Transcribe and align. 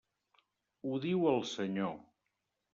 Ho 0.87 0.97
diu 1.05 1.29
el 1.35 1.39
Senyor. 1.53 1.97